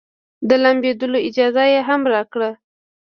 [0.49, 2.51] د لامبېدلو اجازه يې هم راکړه.